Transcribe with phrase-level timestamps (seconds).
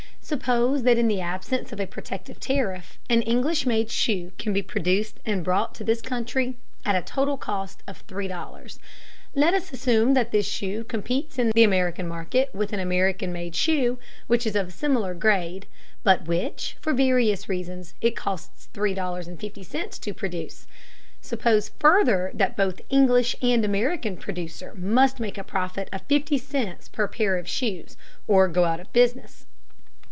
[0.23, 4.61] Suppose that in the absence of a protective tariff an English made shoe can be
[4.61, 8.79] produced and brought to this country at a total cost of $3.00.
[9.35, 13.57] Let us assume that this shoe competes in the American market with an American made
[13.57, 15.67] shoe which is of similar grade,
[16.01, 20.65] but which, for various reasons, it costs $3.50 to produce.
[21.21, 27.09] Suppose, further, that both English and American producer must make a profit of $0.50 per
[27.09, 27.97] pair of shoes,
[28.29, 29.45] or go out of business.